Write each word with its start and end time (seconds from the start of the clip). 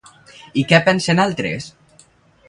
I 0.61 0.63
què 0.71 0.79
pensen 0.87 1.21
altres? 1.25 1.67